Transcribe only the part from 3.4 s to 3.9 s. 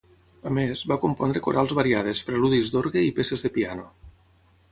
de piano.